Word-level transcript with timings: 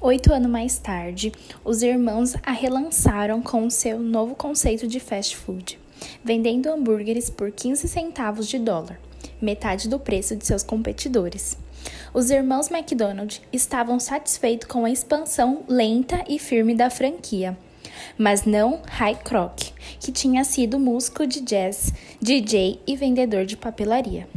Oito 0.00 0.32
anos 0.32 0.48
mais 0.48 0.78
tarde, 0.78 1.32
os 1.64 1.82
irmãos 1.82 2.36
a 2.44 2.52
relançaram 2.52 3.42
com 3.42 3.68
seu 3.68 3.98
novo 3.98 4.36
conceito 4.36 4.86
de 4.86 5.00
fast 5.00 5.36
food, 5.36 5.76
vendendo 6.22 6.68
hambúrgueres 6.68 7.28
por 7.28 7.50
15 7.50 7.88
centavos 7.88 8.46
de 8.46 8.60
dólar, 8.60 9.00
metade 9.42 9.88
do 9.88 9.98
preço 9.98 10.36
de 10.36 10.46
seus 10.46 10.62
competidores. 10.62 11.58
Os 12.14 12.30
irmãos 12.30 12.70
McDonald 12.70 13.42
estavam 13.52 13.98
satisfeitos 13.98 14.68
com 14.68 14.84
a 14.84 14.90
expansão 14.90 15.64
lenta 15.66 16.24
e 16.28 16.38
firme 16.38 16.76
da 16.76 16.88
franquia, 16.90 17.58
mas 18.16 18.44
não 18.44 18.80
High 18.86 19.18
Croc, 19.24 19.58
que 19.98 20.12
tinha 20.12 20.44
sido 20.44 20.78
músico 20.78 21.26
de 21.26 21.40
jazz, 21.40 21.92
DJ 22.22 22.80
e 22.86 22.94
vendedor 22.94 23.44
de 23.44 23.56
papelaria. 23.56 24.28